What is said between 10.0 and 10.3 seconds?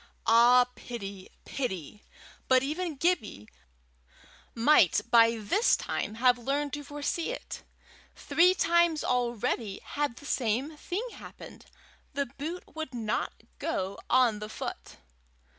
the